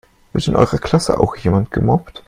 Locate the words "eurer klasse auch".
0.55-1.35